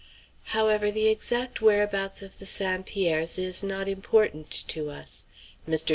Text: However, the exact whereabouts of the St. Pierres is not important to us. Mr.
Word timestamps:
However, 0.55 0.89
the 0.89 1.09
exact 1.09 1.61
whereabouts 1.61 2.23
of 2.23 2.39
the 2.39 2.45
St. 2.47 2.87
Pierres 2.87 3.37
is 3.37 3.61
not 3.63 3.87
important 3.87 4.49
to 4.69 4.89
us. 4.89 5.25
Mr. 5.69 5.89